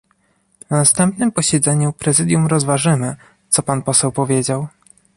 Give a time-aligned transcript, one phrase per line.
[0.69, 3.15] Na następnym posiedzeniu Prezydium rozważymy,
[3.49, 4.67] co pan poseł powiedział